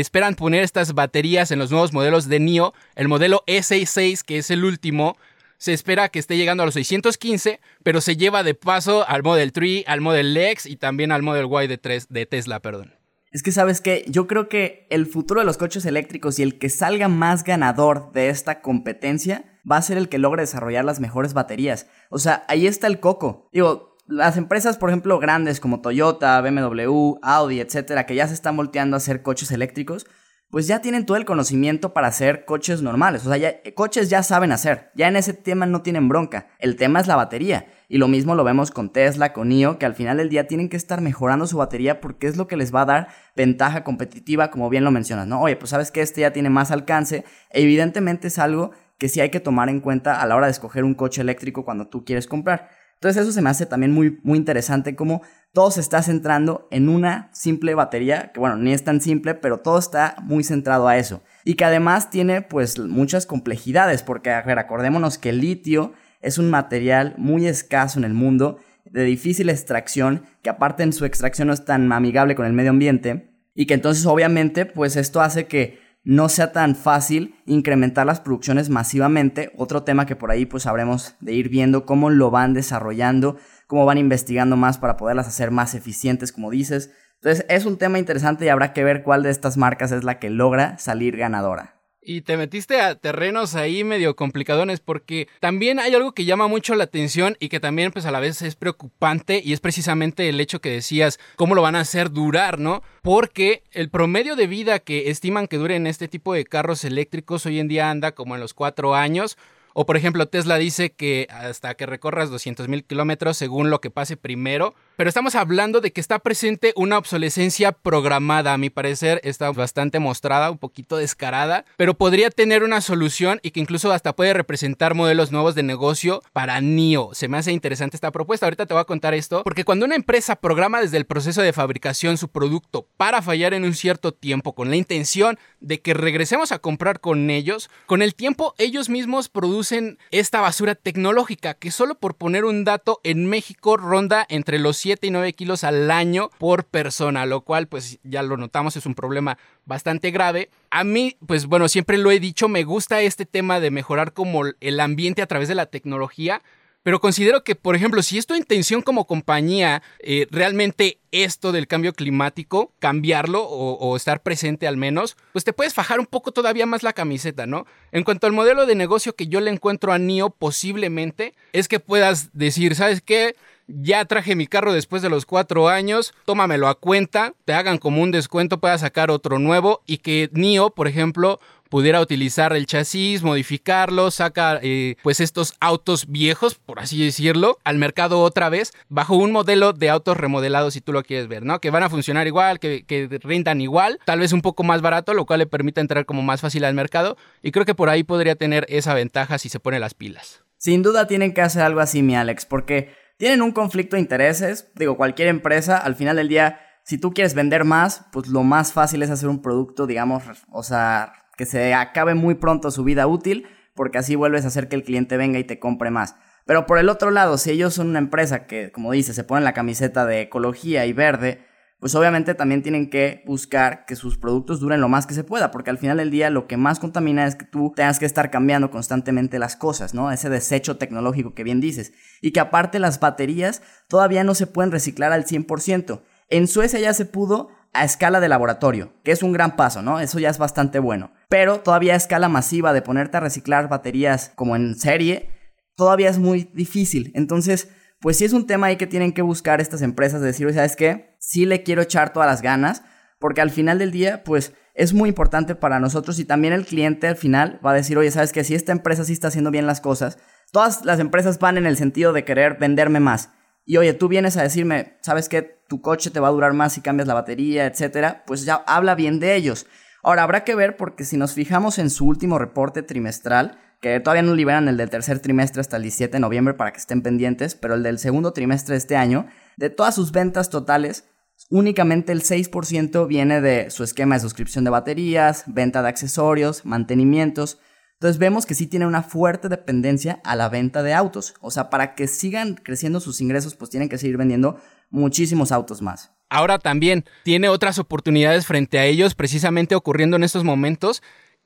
esperan 0.00 0.34
poner 0.34 0.64
estas 0.64 0.94
baterías 0.94 1.50
en 1.50 1.58
los 1.58 1.70
nuevos 1.70 1.92
modelos 1.92 2.26
de 2.28 2.40
NIO, 2.40 2.72
el 2.96 3.08
modelo 3.08 3.44
E66, 3.46 4.22
que 4.22 4.38
es 4.38 4.50
el 4.50 4.64
último, 4.64 5.18
se 5.58 5.72
espera 5.72 6.08
que 6.08 6.18
esté 6.18 6.36
llegando 6.36 6.62
a 6.62 6.66
los 6.66 6.74
615, 6.74 7.60
pero 7.82 8.00
se 8.00 8.16
lleva 8.16 8.42
de 8.42 8.54
paso 8.54 9.08
al 9.08 9.22
Model 9.22 9.52
3, 9.52 9.84
al 9.86 10.00
Model 10.00 10.36
X 10.36 10.66
y 10.66 10.76
también 10.76 11.12
al 11.12 11.22
Model 11.22 11.46
Y 11.46 11.66
de, 11.66 12.02
de 12.08 12.26
Tesla, 12.26 12.60
perdón. 12.60 12.94
Es 13.34 13.42
que 13.42 13.50
sabes 13.50 13.80
que 13.80 14.04
yo 14.06 14.28
creo 14.28 14.48
que 14.48 14.86
el 14.90 15.06
futuro 15.06 15.40
de 15.40 15.46
los 15.46 15.56
coches 15.56 15.84
eléctricos 15.86 16.38
y 16.38 16.44
el 16.44 16.58
que 16.58 16.68
salga 16.68 17.08
más 17.08 17.42
ganador 17.42 18.12
de 18.12 18.28
esta 18.28 18.60
competencia 18.60 19.58
va 19.68 19.76
a 19.76 19.82
ser 19.82 19.98
el 19.98 20.08
que 20.08 20.18
logre 20.18 20.42
desarrollar 20.42 20.84
las 20.84 21.00
mejores 21.00 21.34
baterías. 21.34 21.88
O 22.10 22.18
sea, 22.18 22.44
ahí 22.46 22.68
está 22.68 22.86
el 22.86 23.00
coco. 23.00 23.48
Digo, 23.52 23.96
las 24.06 24.36
empresas, 24.36 24.76
por 24.76 24.90
ejemplo, 24.90 25.18
grandes 25.18 25.58
como 25.58 25.80
Toyota, 25.80 26.40
BMW, 26.40 27.18
Audi, 27.22 27.60
etcétera, 27.60 28.06
que 28.06 28.14
ya 28.14 28.28
se 28.28 28.34
están 28.34 28.56
volteando 28.56 28.96
a 28.96 28.98
hacer 28.98 29.22
coches 29.22 29.50
eléctricos, 29.50 30.06
pues 30.54 30.68
ya 30.68 30.80
tienen 30.80 31.04
todo 31.04 31.16
el 31.16 31.24
conocimiento 31.24 31.92
para 31.92 32.06
hacer 32.06 32.44
coches 32.44 32.80
normales. 32.80 33.26
O 33.26 33.28
sea, 33.28 33.36
ya, 33.38 33.56
coches 33.74 34.08
ya 34.08 34.22
saben 34.22 34.52
hacer. 34.52 34.92
Ya 34.94 35.08
en 35.08 35.16
ese 35.16 35.32
tema 35.32 35.66
no 35.66 35.82
tienen 35.82 36.08
bronca. 36.08 36.46
El 36.60 36.76
tema 36.76 37.00
es 37.00 37.08
la 37.08 37.16
batería. 37.16 37.66
Y 37.88 37.98
lo 37.98 38.06
mismo 38.06 38.36
lo 38.36 38.44
vemos 38.44 38.70
con 38.70 38.92
Tesla, 38.92 39.32
con 39.32 39.48
NIO, 39.48 39.80
que 39.80 39.86
al 39.86 39.96
final 39.96 40.18
del 40.18 40.28
día 40.28 40.46
tienen 40.46 40.68
que 40.68 40.76
estar 40.76 41.00
mejorando 41.00 41.48
su 41.48 41.56
batería 41.56 42.00
porque 42.00 42.28
es 42.28 42.36
lo 42.36 42.46
que 42.46 42.56
les 42.56 42.72
va 42.72 42.82
a 42.82 42.84
dar 42.84 43.08
ventaja 43.34 43.82
competitiva, 43.82 44.52
como 44.52 44.70
bien 44.70 44.84
lo 44.84 44.92
mencionas, 44.92 45.26
¿no? 45.26 45.40
Oye, 45.40 45.56
pues 45.56 45.70
sabes 45.70 45.90
que 45.90 46.02
este 46.02 46.20
ya 46.20 46.32
tiene 46.32 46.50
más 46.50 46.70
alcance. 46.70 47.24
Evidentemente 47.50 48.28
es 48.28 48.38
algo 48.38 48.70
que 48.96 49.08
sí 49.08 49.20
hay 49.20 49.30
que 49.30 49.40
tomar 49.40 49.68
en 49.68 49.80
cuenta 49.80 50.22
a 50.22 50.26
la 50.28 50.36
hora 50.36 50.46
de 50.46 50.52
escoger 50.52 50.84
un 50.84 50.94
coche 50.94 51.20
eléctrico 51.20 51.64
cuando 51.64 51.88
tú 51.88 52.04
quieres 52.04 52.28
comprar. 52.28 52.68
Entonces 53.04 53.24
eso 53.24 53.32
se 53.32 53.42
me 53.42 53.50
hace 53.50 53.66
también 53.66 53.92
muy, 53.92 54.18
muy 54.22 54.38
interesante 54.38 54.96
como 54.96 55.20
todo 55.52 55.70
se 55.70 55.82
está 55.82 56.02
centrando 56.02 56.66
en 56.70 56.88
una 56.88 57.28
simple 57.34 57.74
batería, 57.74 58.32
que 58.32 58.40
bueno, 58.40 58.56
ni 58.56 58.72
es 58.72 58.82
tan 58.82 59.02
simple, 59.02 59.34
pero 59.34 59.60
todo 59.60 59.78
está 59.78 60.16
muy 60.22 60.42
centrado 60.42 60.88
a 60.88 60.96
eso. 60.96 61.22
Y 61.44 61.52
que 61.52 61.66
además 61.66 62.08
tiene 62.08 62.40
pues 62.40 62.78
muchas 62.78 63.26
complejidades, 63.26 64.02
porque 64.02 64.30
a 64.30 64.40
ver, 64.40 64.58
acordémonos 64.58 65.18
que 65.18 65.28
el 65.28 65.42
litio 65.42 65.92
es 66.22 66.38
un 66.38 66.48
material 66.48 67.14
muy 67.18 67.46
escaso 67.46 67.98
en 67.98 68.06
el 68.06 68.14
mundo, 68.14 68.56
de 68.86 69.04
difícil 69.04 69.50
extracción, 69.50 70.22
que 70.40 70.48
aparte 70.48 70.82
en 70.82 70.94
su 70.94 71.04
extracción 71.04 71.48
no 71.48 71.52
es 71.52 71.66
tan 71.66 71.92
amigable 71.92 72.34
con 72.34 72.46
el 72.46 72.54
medio 72.54 72.70
ambiente, 72.70 73.34
y 73.54 73.66
que 73.66 73.74
entonces 73.74 74.06
obviamente 74.06 74.64
pues 74.64 74.96
esto 74.96 75.20
hace 75.20 75.46
que 75.46 75.78
no 76.04 76.28
sea 76.28 76.52
tan 76.52 76.76
fácil 76.76 77.34
incrementar 77.46 78.06
las 78.06 78.20
producciones 78.20 78.70
masivamente. 78.70 79.52
Otro 79.56 79.82
tema 79.82 80.06
que 80.06 80.16
por 80.16 80.30
ahí 80.30 80.46
pues 80.46 80.66
habremos 80.66 81.16
de 81.20 81.32
ir 81.32 81.48
viendo 81.48 81.86
cómo 81.86 82.10
lo 82.10 82.30
van 82.30 82.54
desarrollando 82.54 83.38
cómo 83.66 83.86
van 83.86 83.98
investigando 83.98 84.56
más 84.56 84.78
para 84.78 84.96
poderlas 84.96 85.26
hacer 85.26 85.50
más 85.50 85.74
eficientes, 85.74 86.32
como 86.32 86.50
dices. 86.50 86.92
Entonces 87.16 87.46
es 87.48 87.64
un 87.64 87.78
tema 87.78 87.98
interesante 87.98 88.44
y 88.44 88.48
habrá 88.48 88.72
que 88.72 88.84
ver 88.84 89.02
cuál 89.02 89.22
de 89.22 89.30
estas 89.30 89.56
marcas 89.56 89.92
es 89.92 90.04
la 90.04 90.18
que 90.18 90.30
logra 90.30 90.78
salir 90.78 91.16
ganadora. 91.16 91.73
Y 92.06 92.20
te 92.20 92.36
metiste 92.36 92.82
a 92.82 92.96
terrenos 92.96 93.54
ahí 93.54 93.82
medio 93.82 94.14
complicadones 94.14 94.80
porque 94.80 95.26
también 95.40 95.78
hay 95.78 95.94
algo 95.94 96.12
que 96.12 96.26
llama 96.26 96.48
mucho 96.48 96.74
la 96.74 96.84
atención 96.84 97.34
y 97.40 97.48
que 97.48 97.60
también 97.60 97.92
pues 97.92 98.04
a 98.04 98.10
la 98.10 98.20
vez 98.20 98.42
es 98.42 98.56
preocupante 98.56 99.40
y 99.42 99.54
es 99.54 99.60
precisamente 99.60 100.28
el 100.28 100.38
hecho 100.38 100.60
que 100.60 100.70
decías, 100.70 101.18
cómo 101.36 101.54
lo 101.54 101.62
van 101.62 101.76
a 101.76 101.80
hacer 101.80 102.10
durar, 102.10 102.58
¿no? 102.58 102.82
Porque 103.00 103.62
el 103.72 103.88
promedio 103.88 104.36
de 104.36 104.46
vida 104.46 104.80
que 104.80 105.08
estiman 105.08 105.46
que 105.46 105.56
duren 105.56 105.86
este 105.86 106.06
tipo 106.06 106.34
de 106.34 106.44
carros 106.44 106.84
eléctricos 106.84 107.46
hoy 107.46 107.58
en 107.58 107.68
día 107.68 107.88
anda 107.88 108.12
como 108.12 108.34
en 108.34 108.42
los 108.42 108.52
cuatro 108.52 108.94
años. 108.94 109.38
O 109.72 109.86
por 109.86 109.96
ejemplo, 109.96 110.28
Tesla 110.28 110.58
dice 110.58 110.92
que 110.92 111.26
hasta 111.30 111.74
que 111.74 111.86
recorras 111.86 112.28
200 112.28 112.68
mil 112.68 112.84
kilómetros 112.84 113.38
según 113.38 113.70
lo 113.70 113.80
que 113.80 113.90
pase 113.90 114.18
primero. 114.18 114.74
Pero 114.96 115.08
estamos 115.08 115.34
hablando 115.34 115.80
de 115.80 115.90
que 115.90 116.00
está 116.00 116.20
presente 116.20 116.72
una 116.76 116.98
obsolescencia 116.98 117.72
programada. 117.72 118.52
A 118.52 118.58
mi 118.58 118.70
parecer 118.70 119.20
está 119.24 119.50
bastante 119.50 119.98
mostrada, 119.98 120.52
un 120.52 120.58
poquito 120.58 120.96
descarada. 120.96 121.64
Pero 121.76 121.94
podría 121.94 122.30
tener 122.30 122.62
una 122.62 122.80
solución 122.80 123.40
y 123.42 123.50
que 123.50 123.58
incluso 123.58 123.90
hasta 123.90 124.14
puede 124.14 124.34
representar 124.34 124.94
modelos 124.94 125.32
nuevos 125.32 125.56
de 125.56 125.64
negocio 125.64 126.22
para 126.32 126.60
NIO. 126.60 127.10
Se 127.12 127.26
me 127.26 127.38
hace 127.38 127.50
interesante 127.50 127.96
esta 127.96 128.12
propuesta. 128.12 128.46
Ahorita 128.46 128.66
te 128.66 128.74
voy 128.74 128.82
a 128.82 128.84
contar 128.84 129.14
esto. 129.14 129.42
Porque 129.42 129.64
cuando 129.64 129.84
una 129.84 129.96
empresa 129.96 130.36
programa 130.36 130.80
desde 130.80 130.96
el 130.96 131.06
proceso 131.06 131.42
de 131.42 131.52
fabricación 131.52 132.16
su 132.16 132.28
producto 132.28 132.86
para 132.96 133.20
fallar 133.20 133.52
en 133.52 133.64
un 133.64 133.74
cierto 133.74 134.14
tiempo 134.14 134.54
con 134.54 134.70
la 134.70 134.76
intención 134.76 135.40
de 135.58 135.80
que 135.80 135.94
regresemos 135.94 136.52
a 136.52 136.60
comprar 136.60 137.00
con 137.00 137.30
ellos, 137.30 137.68
con 137.86 138.00
el 138.00 138.14
tiempo 138.14 138.54
ellos 138.58 138.88
mismos 138.88 139.28
producen 139.28 139.98
esta 140.12 140.40
basura 140.40 140.76
tecnológica 140.76 141.54
que 141.54 141.72
solo 141.72 141.96
por 141.96 142.14
poner 142.14 142.44
un 142.44 142.62
dato 142.62 143.00
en 143.02 143.26
México 143.26 143.76
ronda 143.76 144.24
entre 144.28 144.60
los 144.60 144.83
7 144.84 145.06
y 145.06 145.10
9 145.10 145.32
kilos 145.32 145.64
al 145.64 145.90
año 145.90 146.28
por 146.36 146.66
persona, 146.66 147.24
lo 147.24 147.40
cual 147.40 147.68
pues 147.68 147.98
ya 148.02 148.22
lo 148.22 148.36
notamos 148.36 148.76
es 148.76 148.84
un 148.84 148.94
problema 148.94 149.38
bastante 149.64 150.10
grave. 150.10 150.50
A 150.70 150.84
mí 150.84 151.16
pues 151.26 151.46
bueno, 151.46 151.68
siempre 151.68 151.96
lo 151.96 152.10
he 152.10 152.20
dicho, 152.20 152.50
me 152.50 152.64
gusta 152.64 153.00
este 153.00 153.24
tema 153.24 153.60
de 153.60 153.70
mejorar 153.70 154.12
como 154.12 154.42
el 154.60 154.80
ambiente 154.80 155.22
a 155.22 155.26
través 155.26 155.48
de 155.48 155.54
la 155.54 155.64
tecnología 155.64 156.42
pero 156.84 157.00
considero 157.00 157.42
que, 157.44 157.54
por 157.56 157.74
ejemplo, 157.74 158.02
si 158.02 158.18
es 158.18 158.26
tu 158.26 158.34
intención 158.34 158.82
como 158.82 159.06
compañía 159.06 159.82
eh, 160.00 160.26
realmente 160.30 160.98
esto 161.12 161.50
del 161.50 161.66
cambio 161.66 161.94
climático, 161.94 162.72
cambiarlo 162.78 163.42
o, 163.42 163.96
estar 163.96 164.22
presente 164.22 164.66
al 164.66 164.76
menos, 164.76 165.16
pues 165.32 165.44
te 165.44 165.54
puedes 165.54 165.72
fajar 165.72 165.98
un 165.98 166.04
poco 166.04 166.30
todavía 166.30 166.66
más 166.66 166.82
la 166.82 166.92
camiseta, 166.92 167.46
¿no? 167.46 167.66
En 167.90 168.04
cuanto 168.04 168.26
al 168.26 168.34
modelo 168.34 168.66
de 168.66 168.74
negocio 168.74 169.16
que 169.16 169.28
yo 169.28 169.40
le 169.40 169.50
encuentro 169.50 169.94
a 169.94 169.98
NIO, 169.98 170.28
posiblemente 170.28 171.34
es 171.54 171.68
que 171.68 171.80
puedas 171.80 172.30
decir, 172.34 172.74
¿sabes 172.74 173.00
qué? 173.00 173.34
Ya 173.66 174.04
traje 174.04 174.36
mi 174.36 174.46
carro 174.46 174.72
después 174.72 175.02
de 175.02 175.10
los 175.10 175.26
cuatro 175.26 175.68
años, 175.68 176.14
tómamelo 176.24 176.68
a 176.68 176.74
cuenta, 176.74 177.34
te 177.44 177.52
hagan 177.52 177.78
como 177.78 178.02
un 178.02 178.10
descuento, 178.10 178.60
puedas 178.60 178.82
sacar 178.82 179.10
otro 179.10 179.38
nuevo 179.38 179.82
y 179.86 179.98
que 179.98 180.30
NIO, 180.32 180.70
por 180.70 180.88
ejemplo, 180.88 181.40
pudiera 181.70 182.00
utilizar 182.00 182.52
el 182.54 182.66
chasis, 182.66 183.22
modificarlo, 183.22 184.10
saca 184.12 184.60
eh, 184.62 184.94
pues 185.02 185.18
estos 185.18 185.54
autos 185.58 186.06
viejos, 186.06 186.54
por 186.54 186.78
así 186.78 187.04
decirlo, 187.04 187.58
al 187.64 187.78
mercado 187.78 188.20
otra 188.20 188.48
vez, 188.48 188.72
bajo 188.88 189.16
un 189.16 189.32
modelo 189.32 189.72
de 189.72 189.90
autos 189.90 190.16
remodelados, 190.16 190.74
si 190.74 190.80
tú 190.80 190.92
lo 190.92 191.02
quieres 191.02 191.26
ver, 191.26 191.44
¿no? 191.44 191.60
Que 191.60 191.70
van 191.70 191.82
a 191.82 191.90
funcionar 191.90 192.28
igual, 192.28 192.60
que, 192.60 192.84
que 192.84 193.08
rindan 193.22 193.60
igual, 193.60 193.98
tal 194.04 194.20
vez 194.20 194.32
un 194.32 194.40
poco 194.40 194.62
más 194.62 194.82
barato, 194.82 195.14
lo 195.14 195.26
cual 195.26 195.40
le 195.40 195.46
permite 195.46 195.80
entrar 195.80 196.06
como 196.06 196.22
más 196.22 196.40
fácil 196.40 196.64
al 196.64 196.74
mercado, 196.74 197.16
y 197.42 197.50
creo 197.50 197.64
que 197.64 197.74
por 197.74 197.88
ahí 197.88 198.04
podría 198.04 198.36
tener 198.36 198.66
esa 198.68 198.94
ventaja 198.94 199.38
si 199.38 199.48
se 199.48 199.58
pone 199.58 199.80
las 199.80 199.94
pilas. 199.94 200.44
Sin 200.58 200.82
duda 200.82 201.06
tienen 201.06 201.34
que 201.34 201.42
hacer 201.42 201.62
algo 201.62 201.80
así, 201.80 202.02
mi 202.02 202.14
Alex, 202.14 202.46
porque 202.46 202.94
tienen 203.16 203.42
un 203.42 203.52
conflicto 203.52 203.96
de 203.96 204.02
intereses, 204.02 204.70
digo, 204.74 204.96
cualquier 204.96 205.28
empresa, 205.28 205.76
al 205.76 205.94
final 205.94 206.16
del 206.16 206.28
día, 206.28 206.60
si 206.84 206.98
tú 206.98 207.12
quieres 207.12 207.34
vender 207.34 207.64
más, 207.64 208.06
pues 208.12 208.28
lo 208.28 208.42
más 208.42 208.72
fácil 208.72 209.02
es 209.02 209.10
hacer 209.10 209.28
un 209.28 209.42
producto, 209.42 209.86
digamos, 209.86 210.22
o 210.50 210.62
sea, 210.62 211.12
que 211.36 211.46
se 211.46 211.74
acabe 211.74 212.14
muy 212.14 212.34
pronto 212.34 212.70
su 212.70 212.84
vida 212.84 213.06
útil, 213.06 213.46
porque 213.74 213.98
así 213.98 214.14
vuelves 214.14 214.44
a 214.44 214.48
hacer 214.48 214.68
que 214.68 214.76
el 214.76 214.84
cliente 214.84 215.16
venga 215.16 215.38
y 215.38 215.44
te 215.44 215.58
compre 215.58 215.90
más. 215.90 216.16
Pero 216.46 216.66
por 216.66 216.78
el 216.78 216.88
otro 216.88 217.10
lado, 217.10 217.38
si 217.38 217.50
ellos 217.50 217.74
son 217.74 217.88
una 217.88 217.98
empresa 217.98 218.46
que, 218.46 218.70
como 218.70 218.92
dice, 218.92 219.14
se 219.14 219.24
ponen 219.24 219.44
la 219.44 219.54
camiseta 219.54 220.04
de 220.04 220.20
ecología 220.22 220.84
y 220.86 220.92
verde, 220.92 221.46
pues 221.84 221.94
obviamente 221.96 222.34
también 222.34 222.62
tienen 222.62 222.88
que 222.88 223.22
buscar 223.26 223.84
que 223.84 223.94
sus 223.94 224.16
productos 224.16 224.58
duren 224.58 224.80
lo 224.80 224.88
más 224.88 225.06
que 225.06 225.12
se 225.12 225.22
pueda, 225.22 225.50
porque 225.50 225.68
al 225.68 225.76
final 225.76 225.98
del 225.98 226.10
día 226.10 226.30
lo 226.30 226.46
que 226.46 226.56
más 226.56 226.78
contamina 226.78 227.26
es 227.26 227.34
que 227.36 227.44
tú 227.44 227.74
tengas 227.76 227.98
que 227.98 228.06
estar 228.06 228.30
cambiando 228.30 228.70
constantemente 228.70 229.38
las 229.38 229.54
cosas, 229.54 229.92
¿no? 229.92 230.10
Ese 230.10 230.30
desecho 230.30 230.78
tecnológico 230.78 231.34
que 231.34 231.44
bien 231.44 231.60
dices. 231.60 231.92
Y 232.22 232.30
que 232.30 232.40
aparte 232.40 232.78
las 232.78 233.00
baterías 233.00 233.60
todavía 233.86 234.24
no 234.24 234.34
se 234.34 234.46
pueden 234.46 234.72
reciclar 234.72 235.12
al 235.12 235.26
100%. 235.26 236.00
En 236.30 236.48
Suecia 236.48 236.80
ya 236.80 236.94
se 236.94 237.04
pudo 237.04 237.50
a 237.74 237.84
escala 237.84 238.18
de 238.18 238.30
laboratorio, 238.30 238.94
que 239.02 239.12
es 239.12 239.22
un 239.22 239.34
gran 239.34 239.54
paso, 239.54 239.82
¿no? 239.82 240.00
Eso 240.00 240.18
ya 240.18 240.30
es 240.30 240.38
bastante 240.38 240.78
bueno. 240.78 241.10
Pero 241.28 241.60
todavía 241.60 241.92
a 241.92 241.96
escala 241.96 242.30
masiva 242.30 242.72
de 242.72 242.80
ponerte 242.80 243.18
a 243.18 243.20
reciclar 243.20 243.68
baterías 243.68 244.32
como 244.36 244.56
en 244.56 244.76
serie, 244.76 245.28
todavía 245.76 246.08
es 246.08 246.18
muy 246.18 246.48
difícil. 246.54 247.12
Entonces, 247.14 247.68
pues 248.00 248.18
sí 248.18 248.24
es 248.24 248.32
un 248.32 248.46
tema 248.46 248.68
ahí 248.68 248.76
que 248.76 248.86
tienen 248.86 249.12
que 249.12 249.22
buscar 249.22 249.60
estas 249.60 249.82
empresas 249.82 250.20
de 250.20 250.28
decir, 250.28 250.52
¿sabes 250.52 250.76
qué? 250.76 251.16
Sí 251.18 251.46
le 251.46 251.62
quiero 251.62 251.82
echar 251.82 252.12
todas 252.12 252.28
las 252.28 252.42
ganas, 252.42 252.82
porque 253.18 253.40
al 253.40 253.50
final 253.50 253.78
del 253.78 253.90
día, 253.90 254.24
pues 254.24 254.52
es 254.74 254.92
muy 254.92 255.08
importante 255.08 255.54
para 255.54 255.80
nosotros 255.80 256.18
y 256.18 256.24
también 256.24 256.52
el 256.52 256.66
cliente 256.66 257.06
al 257.06 257.16
final 257.16 257.60
va 257.64 257.70
a 257.70 257.74
decir, 257.74 257.96
oye, 257.96 258.10
¿sabes 258.10 258.32
qué? 258.32 258.44
Si 258.44 258.54
esta 258.54 258.72
empresa 258.72 259.04
sí 259.04 259.12
está 259.12 259.28
haciendo 259.28 259.50
bien 259.50 259.66
las 259.66 259.80
cosas, 259.80 260.18
todas 260.52 260.84
las 260.84 261.00
empresas 261.00 261.38
van 261.38 261.56
en 261.56 261.66
el 261.66 261.76
sentido 261.76 262.12
de 262.12 262.24
querer 262.24 262.58
venderme 262.58 263.00
más. 263.00 263.30
Y 263.64 263.78
oye, 263.78 263.94
tú 263.94 264.08
vienes 264.08 264.36
a 264.36 264.42
decirme, 264.42 264.98
¿sabes 265.00 265.28
qué? 265.28 265.62
Tu 265.68 265.80
coche 265.80 266.10
te 266.10 266.20
va 266.20 266.28
a 266.28 266.32
durar 266.32 266.52
más 266.52 266.74
si 266.74 266.82
cambias 266.82 267.08
la 267.08 267.14
batería, 267.14 267.66
etcétera. 267.66 268.24
Pues 268.26 268.44
ya 268.44 268.56
habla 268.66 268.94
bien 268.94 269.20
de 269.20 269.36
ellos. 269.36 269.66
Ahora, 270.02 270.22
habrá 270.22 270.44
que 270.44 270.54
ver 270.54 270.76
porque 270.76 271.04
si 271.04 271.16
nos 271.16 271.32
fijamos 271.32 271.78
en 271.78 271.88
su 271.88 272.06
último 272.06 272.38
reporte 272.38 272.82
trimestral, 272.82 273.58
que 273.84 274.00
todavía 274.00 274.22
no 274.22 274.34
liberan 274.34 274.66
el 274.66 274.78
del 274.78 274.88
tercer 274.88 275.18
trimestre 275.18 275.60
hasta 275.60 275.76
el 275.76 275.82
17 275.82 276.14
de 276.14 276.20
noviembre 276.20 276.54
para 276.54 276.72
que 276.72 276.78
estén 276.78 277.02
pendientes, 277.02 277.54
pero 277.54 277.74
el 277.74 277.82
del 277.82 277.98
segundo 277.98 278.32
trimestre 278.32 278.72
de 278.72 278.78
este 278.78 278.96
año, 278.96 279.26
de 279.58 279.68
todas 279.68 279.94
sus 279.94 280.10
ventas 280.10 280.48
totales, 280.48 281.04
únicamente 281.50 282.10
el 282.10 282.22
6% 282.22 283.06
viene 283.06 283.42
de 283.42 283.68
su 283.68 283.84
esquema 283.84 284.14
de 284.14 284.22
suscripción 284.22 284.64
de 284.64 284.70
baterías, 284.70 285.44
venta 285.48 285.82
de 285.82 285.90
accesorios, 285.90 286.64
mantenimientos, 286.64 287.58
entonces 287.92 288.18
vemos 288.18 288.46
que 288.46 288.54
sí 288.54 288.66
tiene 288.66 288.86
una 288.86 289.02
fuerte 289.02 289.50
dependencia 289.50 290.20
a 290.24 290.34
la 290.34 290.48
venta 290.48 290.82
de 290.82 290.94
autos. 290.94 291.34
O 291.40 291.50
sea, 291.50 291.68
para 291.68 291.94
que 291.94 292.06
sigan 292.06 292.54
creciendo 292.54 293.00
sus 293.00 293.20
ingresos, 293.20 293.54
pues 293.54 293.70
tienen 293.70 293.88
que 293.88 293.98
seguir 293.98 294.16
vendiendo 294.16 294.60
muchísimos 294.90 295.52
autos 295.52 295.80
más. 295.80 296.12
Ahora 296.28 296.58
también 296.58 297.04
tiene 297.22 297.48
otras 297.48 297.78
oportunidades 297.78 298.46
frente 298.46 298.78
a 298.78 298.84
ellos, 298.84 299.14
precisamente 299.14 299.74
ocurriendo 299.74 300.16
en 300.16 300.24
estos 300.24 300.42
momentos, 300.42 301.02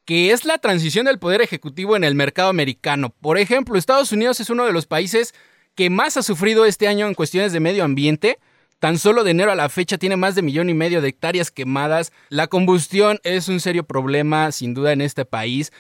que 0.09 0.33
es 0.33 0.47
la 0.47 0.57
transición 0.57 1.05
del 1.05 1.19
poder 1.19 1.43
ejecutivo 1.43 1.95
en 1.95 2.03
el 2.03 2.15
mercado 2.15 2.49
americano. 2.49 3.15
Por 3.21 3.37
ejemplo, 3.37 3.77
Estados 3.77 4.11
Unidos 4.11 4.41
es 4.41 4.49
uno 4.49 4.65
de 4.65 4.73
los 4.73 4.87
países 4.87 5.35
que 5.75 5.91
más 5.91 6.17
ha 6.17 6.23
sufrido 6.23 6.65
este 6.65 6.89
año 6.89 7.07
en 7.07 7.13
cuestiones 7.13 7.53
de 7.53 7.61
medio 7.61 7.85
ambiente. 7.85 8.39
Tan 8.79 8.97
solo 8.99 9.23
de 9.23 9.33
enero 9.33 9.53
a 9.53 9.55
la 9.55 9.69
fecha 9.69 9.99
tiene 9.99 10.17
más 10.17 10.35
de 10.35 10.41
millón 10.41 10.71
y 10.71 10.73
medio 10.73 11.03
de 11.03 11.09
hectáreas 11.09 11.51
quemadas. 11.51 12.11
La 12.31 12.47
combustión 12.47 13.19
es 13.23 13.49
un 13.49 13.61
serio 13.61 13.85
problema, 13.85 14.51
sin 14.51 14.73
duda, 14.73 14.93
en 14.93 15.03
este 15.03 15.27
país. 15.27 15.73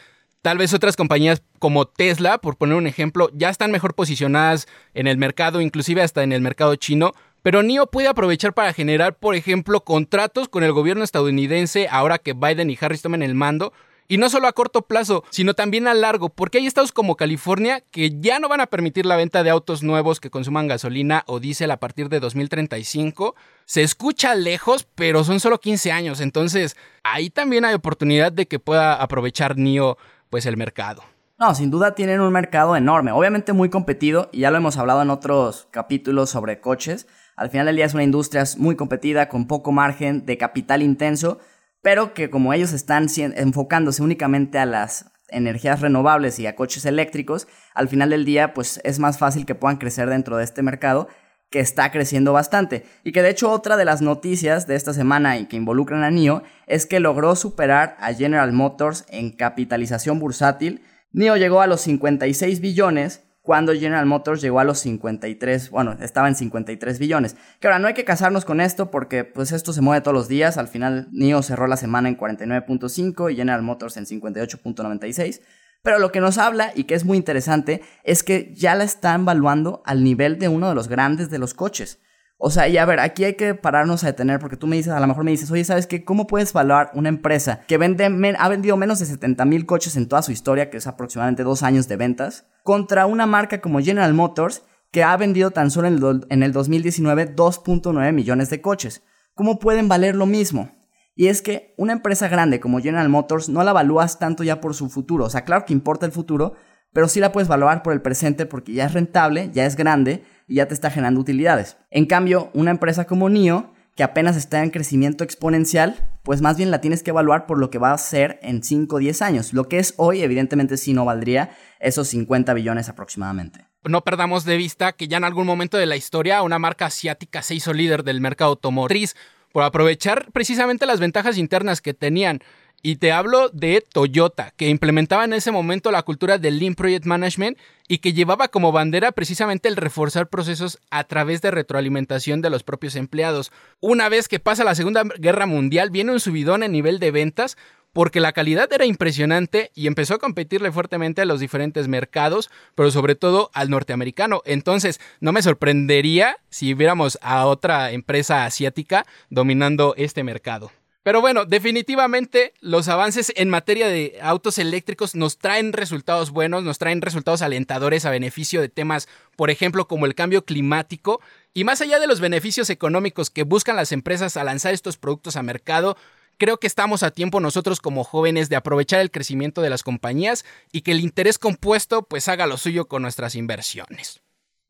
Tal 0.42 0.58
vez 0.58 0.74
otras 0.74 0.94
compañías 0.94 1.42
como 1.58 1.86
Tesla, 1.86 2.36
por 2.36 2.58
poner 2.58 2.76
un 2.76 2.86
ejemplo, 2.86 3.30
ya 3.32 3.48
están 3.48 3.70
mejor 3.70 3.94
posicionadas 3.94 4.68
en 4.92 5.06
el 5.06 5.16
mercado, 5.16 5.62
inclusive 5.62 6.02
hasta 6.02 6.22
en 6.22 6.32
el 6.32 6.42
mercado 6.42 6.76
chino. 6.76 7.14
Pero 7.40 7.62
NIO 7.62 7.86
puede 7.86 8.08
aprovechar 8.08 8.52
para 8.52 8.74
generar, 8.74 9.16
por 9.16 9.34
ejemplo, 9.34 9.84
contratos 9.84 10.50
con 10.50 10.64
el 10.64 10.72
gobierno 10.72 11.02
estadounidense 11.02 11.88
ahora 11.90 12.18
que 12.18 12.34
Biden 12.34 12.68
y 12.68 12.76
Harris 12.78 13.00
tomen 13.00 13.22
el 13.22 13.34
mando. 13.34 13.72
Y 14.08 14.16
no 14.16 14.30
solo 14.30 14.48
a 14.48 14.52
corto 14.54 14.82
plazo, 14.82 15.22
sino 15.28 15.52
también 15.52 15.86
a 15.86 15.92
largo, 15.92 16.30
porque 16.30 16.56
hay 16.56 16.66
estados 16.66 16.92
como 16.92 17.16
California 17.16 17.82
que 17.90 18.18
ya 18.18 18.40
no 18.40 18.48
van 18.48 18.62
a 18.62 18.66
permitir 18.66 19.04
la 19.04 19.16
venta 19.16 19.42
de 19.42 19.50
autos 19.50 19.82
nuevos 19.82 20.18
que 20.18 20.30
consuman 20.30 20.66
gasolina 20.66 21.24
o 21.26 21.40
diésel 21.40 21.70
a 21.70 21.76
partir 21.76 22.08
de 22.08 22.18
2035. 22.18 23.36
Se 23.66 23.82
escucha 23.82 24.34
lejos, 24.34 24.88
pero 24.94 25.24
son 25.24 25.40
solo 25.40 25.60
15 25.60 25.92
años, 25.92 26.20
entonces 26.20 26.74
ahí 27.02 27.28
también 27.28 27.66
hay 27.66 27.74
oportunidad 27.74 28.32
de 28.32 28.46
que 28.46 28.58
pueda 28.58 28.94
aprovechar 28.94 29.58
NIO 29.58 29.98
pues 30.30 30.46
el 30.46 30.56
mercado. 30.56 31.02
No, 31.38 31.54
sin 31.54 31.70
duda 31.70 31.94
tienen 31.94 32.20
un 32.20 32.32
mercado 32.32 32.76
enorme, 32.76 33.12
obviamente 33.12 33.52
muy 33.52 33.68
competido, 33.68 34.28
y 34.32 34.40
ya 34.40 34.50
lo 34.50 34.56
hemos 34.56 34.76
hablado 34.76 35.02
en 35.02 35.10
otros 35.10 35.68
capítulos 35.70 36.30
sobre 36.30 36.60
coches. 36.60 37.06
Al 37.36 37.50
final 37.50 37.66
del 37.66 37.76
día 37.76 37.84
es 37.84 37.94
una 37.94 38.02
industria 38.02 38.42
muy 38.56 38.74
competida, 38.74 39.28
con 39.28 39.46
poco 39.46 39.70
margen 39.70 40.26
de 40.26 40.36
capital 40.36 40.82
intenso, 40.82 41.38
pero 41.82 42.14
que 42.14 42.30
como 42.30 42.52
ellos 42.52 42.72
están 42.72 43.06
enfocándose 43.16 44.02
únicamente 44.02 44.58
a 44.58 44.66
las 44.66 45.12
energías 45.28 45.80
renovables 45.80 46.38
y 46.38 46.46
a 46.46 46.56
coches 46.56 46.84
eléctricos, 46.86 47.48
al 47.74 47.88
final 47.88 48.10
del 48.10 48.24
día 48.24 48.54
pues 48.54 48.80
es 48.84 48.98
más 48.98 49.18
fácil 49.18 49.46
que 49.46 49.54
puedan 49.54 49.76
crecer 49.76 50.08
dentro 50.08 50.36
de 50.36 50.44
este 50.44 50.62
mercado 50.62 51.08
que 51.50 51.60
está 51.60 51.90
creciendo 51.90 52.32
bastante. 52.32 52.84
Y 53.04 53.12
que 53.12 53.22
de 53.22 53.30
hecho 53.30 53.50
otra 53.50 53.76
de 53.76 53.84
las 53.84 54.02
noticias 54.02 54.66
de 54.66 54.76
esta 54.76 54.92
semana 54.92 55.38
y 55.38 55.46
que 55.46 55.56
involucran 55.56 56.02
a 56.02 56.10
NIO 56.10 56.42
es 56.66 56.86
que 56.86 57.00
logró 57.00 57.36
superar 57.36 57.96
a 58.00 58.12
General 58.12 58.52
Motors 58.52 59.06
en 59.08 59.30
capitalización 59.30 60.18
bursátil. 60.18 60.82
NIO 61.12 61.36
llegó 61.36 61.62
a 61.62 61.66
los 61.66 61.80
56 61.82 62.60
billones 62.60 63.27
cuando 63.48 63.72
General 63.72 64.04
Motors 64.04 64.42
llegó 64.42 64.60
a 64.60 64.64
los 64.64 64.78
53, 64.80 65.70
bueno, 65.70 65.96
estaba 66.02 66.28
en 66.28 66.34
53 66.34 66.98
billones. 66.98 67.34
Que 67.60 67.66
ahora 67.66 67.78
no 67.78 67.88
hay 67.88 67.94
que 67.94 68.04
casarnos 68.04 68.44
con 68.44 68.60
esto 68.60 68.90
porque 68.90 69.24
pues 69.24 69.52
esto 69.52 69.72
se 69.72 69.80
mueve 69.80 70.02
todos 70.02 70.14
los 70.14 70.28
días. 70.28 70.58
Al 70.58 70.68
final 70.68 71.08
NIO 71.12 71.40
cerró 71.40 71.66
la 71.66 71.78
semana 71.78 72.10
en 72.10 72.18
49.5 72.18 73.32
y 73.32 73.36
General 73.36 73.62
Motors 73.62 73.96
en 73.96 74.04
58.96. 74.04 75.40
Pero 75.80 75.98
lo 75.98 76.12
que 76.12 76.20
nos 76.20 76.36
habla 76.36 76.72
y 76.74 76.84
que 76.84 76.94
es 76.94 77.06
muy 77.06 77.16
interesante 77.16 77.80
es 78.04 78.22
que 78.22 78.52
ya 78.54 78.74
la 78.74 78.84
están 78.84 79.22
evaluando 79.22 79.82
al 79.86 80.04
nivel 80.04 80.38
de 80.38 80.48
uno 80.48 80.68
de 80.68 80.74
los 80.74 80.88
grandes 80.88 81.30
de 81.30 81.38
los 81.38 81.54
coches. 81.54 82.02
O 82.40 82.50
sea, 82.50 82.68
y 82.68 82.78
a 82.78 82.84
ver, 82.84 83.00
aquí 83.00 83.24
hay 83.24 83.34
que 83.34 83.54
pararnos 83.54 84.04
a 84.04 84.06
detener 84.06 84.38
porque 84.38 84.56
tú 84.56 84.68
me 84.68 84.76
dices, 84.76 84.92
a 84.92 85.00
lo 85.00 85.06
mejor 85.08 85.24
me 85.24 85.32
dices, 85.32 85.50
oye, 85.50 85.64
¿sabes 85.64 85.88
qué? 85.88 86.04
¿Cómo 86.04 86.28
puedes 86.28 86.52
evaluar 86.52 86.92
una 86.94 87.08
empresa 87.08 87.62
que 87.66 87.78
vende, 87.78 88.04
ha 88.38 88.48
vendido 88.48 88.76
menos 88.76 89.00
de 89.00 89.06
70 89.06 89.44
mil 89.44 89.66
coches 89.66 89.96
en 89.96 90.06
toda 90.06 90.22
su 90.22 90.30
historia, 90.30 90.70
que 90.70 90.76
es 90.76 90.86
aproximadamente 90.86 91.42
dos 91.42 91.64
años 91.64 91.88
de 91.88 91.96
ventas, 91.96 92.46
contra 92.62 93.06
una 93.06 93.26
marca 93.26 93.60
como 93.60 93.80
General 93.80 94.14
Motors 94.14 94.62
que 94.92 95.02
ha 95.02 95.16
vendido 95.16 95.50
tan 95.50 95.72
solo 95.72 95.88
en 95.88 95.94
el, 95.94 96.26
en 96.30 96.42
el 96.44 96.52
2019 96.52 97.34
2.9 97.34 98.12
millones 98.12 98.50
de 98.50 98.60
coches? 98.60 99.02
¿Cómo 99.34 99.58
pueden 99.58 99.88
valer 99.88 100.14
lo 100.14 100.26
mismo? 100.26 100.70
Y 101.16 101.26
es 101.26 101.42
que 101.42 101.74
una 101.76 101.92
empresa 101.92 102.28
grande 102.28 102.60
como 102.60 102.78
General 102.78 103.08
Motors 103.08 103.48
no 103.48 103.64
la 103.64 103.72
evalúas 103.72 104.20
tanto 104.20 104.44
ya 104.44 104.60
por 104.60 104.74
su 104.74 104.88
futuro. 104.88 105.24
O 105.24 105.30
sea, 105.30 105.44
claro 105.44 105.64
que 105.64 105.72
importa 105.72 106.06
el 106.06 106.12
futuro, 106.12 106.54
pero 106.92 107.08
sí 107.08 107.18
la 107.18 107.32
puedes 107.32 107.48
evaluar 107.48 107.82
por 107.82 107.92
el 107.92 108.00
presente 108.00 108.46
porque 108.46 108.72
ya 108.72 108.86
es 108.86 108.92
rentable, 108.92 109.50
ya 109.52 109.66
es 109.66 109.74
grande 109.74 110.22
y 110.48 110.56
ya 110.56 110.66
te 110.66 110.74
está 110.74 110.90
generando 110.90 111.20
utilidades. 111.20 111.76
En 111.90 112.06
cambio, 112.06 112.50
una 112.54 112.70
empresa 112.70 113.04
como 113.04 113.28
NIO, 113.28 113.72
que 113.94 114.02
apenas 114.02 114.36
está 114.36 114.62
en 114.62 114.70
crecimiento 114.70 115.24
exponencial, 115.24 115.96
pues 116.22 116.40
más 116.40 116.56
bien 116.56 116.70
la 116.70 116.80
tienes 116.80 117.02
que 117.02 117.10
evaluar 117.10 117.46
por 117.46 117.58
lo 117.58 117.68
que 117.68 117.78
va 117.78 117.92
a 117.92 117.98
ser 117.98 118.38
en 118.42 118.62
5 118.62 118.96
o 118.96 118.98
10 118.98 119.22
años. 119.22 119.52
Lo 119.52 119.68
que 119.68 119.78
es 119.78 119.94
hoy, 119.96 120.22
evidentemente 120.22 120.76
sí 120.76 120.92
no 120.94 121.04
valdría 121.04 121.50
esos 121.80 122.08
50 122.08 122.54
billones 122.54 122.88
aproximadamente. 122.88 123.66
No 123.84 124.02
perdamos 124.02 124.44
de 124.44 124.56
vista 124.56 124.92
que 124.92 125.08
ya 125.08 125.16
en 125.16 125.24
algún 125.24 125.46
momento 125.46 125.76
de 125.76 125.86
la 125.86 125.96
historia 125.96 126.42
una 126.42 126.58
marca 126.58 126.86
asiática 126.86 127.42
se 127.42 127.54
hizo 127.54 127.72
líder 127.72 128.04
del 128.04 128.20
mercado 128.20 128.50
automotriz 128.50 129.16
por 129.52 129.62
aprovechar 129.62 130.30
precisamente 130.32 130.86
las 130.86 131.00
ventajas 131.00 131.38
internas 131.38 131.80
que 131.80 131.94
tenían 131.94 132.40
y 132.82 132.96
te 132.96 133.12
hablo 133.12 133.48
de 133.50 133.84
Toyota, 133.92 134.52
que 134.56 134.68
implementaba 134.68 135.24
en 135.24 135.32
ese 135.32 135.50
momento 135.50 135.90
la 135.90 136.02
cultura 136.02 136.38
del 136.38 136.58
Lean 136.58 136.74
Project 136.74 137.06
Management 137.06 137.58
y 137.88 137.98
que 137.98 138.12
llevaba 138.12 138.48
como 138.48 138.72
bandera 138.72 139.12
precisamente 139.12 139.68
el 139.68 139.76
reforzar 139.76 140.28
procesos 140.28 140.78
a 140.90 141.04
través 141.04 141.42
de 141.42 141.50
retroalimentación 141.50 142.40
de 142.40 142.50
los 142.50 142.62
propios 142.62 142.96
empleados. 142.96 143.50
Una 143.80 144.08
vez 144.08 144.28
que 144.28 144.38
pasa 144.38 144.64
la 144.64 144.74
Segunda 144.74 145.02
Guerra 145.18 145.46
Mundial, 145.46 145.90
viene 145.90 146.12
un 146.12 146.20
subidón 146.20 146.62
en 146.62 146.72
nivel 146.72 146.98
de 146.98 147.10
ventas 147.10 147.56
porque 147.92 148.20
la 148.20 148.32
calidad 148.32 148.72
era 148.72 148.84
impresionante 148.84 149.72
y 149.74 149.86
empezó 149.86 150.14
a 150.14 150.18
competirle 150.18 150.70
fuertemente 150.70 151.22
a 151.22 151.24
los 151.24 151.40
diferentes 151.40 151.88
mercados, 151.88 152.50
pero 152.74 152.90
sobre 152.90 153.14
todo 153.14 153.50
al 153.54 153.70
norteamericano. 153.70 154.42
Entonces, 154.44 155.00
no 155.20 155.32
me 155.32 155.42
sorprendería 155.42 156.36
si 156.48 156.74
viéramos 156.74 157.18
a 157.22 157.46
otra 157.46 157.90
empresa 157.90 158.44
asiática 158.44 159.04
dominando 159.30 159.94
este 159.96 160.22
mercado. 160.22 160.70
Pero 161.02 161.20
bueno, 161.20 161.44
definitivamente 161.44 162.52
los 162.60 162.88
avances 162.88 163.32
en 163.36 163.48
materia 163.48 163.88
de 163.88 164.18
autos 164.20 164.58
eléctricos 164.58 165.14
nos 165.14 165.38
traen 165.38 165.72
resultados 165.72 166.30
buenos, 166.30 166.64
nos 166.64 166.78
traen 166.78 167.00
resultados 167.00 167.40
alentadores 167.40 168.04
a 168.04 168.10
beneficio 168.10 168.60
de 168.60 168.68
temas, 168.68 169.08
por 169.36 169.50
ejemplo, 169.50 169.86
como 169.88 170.06
el 170.06 170.14
cambio 170.14 170.44
climático. 170.44 171.20
Y 171.54 171.64
más 171.64 171.80
allá 171.80 171.98
de 171.98 172.08
los 172.08 172.20
beneficios 172.20 172.68
económicos 172.68 173.30
que 173.30 173.44
buscan 173.44 173.76
las 173.76 173.92
empresas 173.92 174.36
a 174.36 174.44
lanzar 174.44 174.74
estos 174.74 174.98
productos 174.98 175.36
a 175.36 175.42
mercado, 175.42 175.96
creo 176.36 176.58
que 176.58 176.66
estamos 176.66 177.02
a 177.02 177.10
tiempo 177.10 177.40
nosotros 177.40 177.80
como 177.80 178.04
jóvenes 178.04 178.48
de 178.48 178.56
aprovechar 178.56 179.00
el 179.00 179.10
crecimiento 179.10 179.62
de 179.62 179.70
las 179.70 179.82
compañías 179.82 180.44
y 180.72 180.82
que 180.82 180.92
el 180.92 181.00
interés 181.00 181.38
compuesto 181.38 182.02
pues 182.02 182.28
haga 182.28 182.46
lo 182.46 182.56
suyo 182.56 182.86
con 182.86 183.02
nuestras 183.02 183.34
inversiones. 183.34 184.20